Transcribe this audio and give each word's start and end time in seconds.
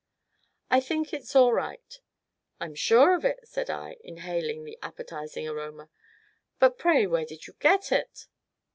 "I 0.71 0.79
think 0.79 1.13
it's 1.13 1.35
all 1.35 1.53
right!" 1.53 1.99
"I'm 2.59 2.73
sure 2.73 3.13
of 3.15 3.23
it," 3.23 3.47
said 3.47 3.69
I, 3.69 3.97
inhaling 4.03 4.63
the 4.63 4.79
appetizing 4.81 5.47
aroma 5.47 5.91
"but, 6.57 6.79
pray, 6.79 7.05
where 7.05 7.23
did 7.23 7.45
you 7.45 7.53
get 7.59 7.91
it?" 7.91 8.25